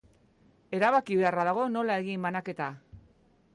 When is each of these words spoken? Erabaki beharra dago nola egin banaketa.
Erabaki 0.77 1.19
beharra 1.19 1.45
dago 1.49 1.67
nola 1.75 1.99
egin 2.05 2.27
banaketa. 2.29 2.73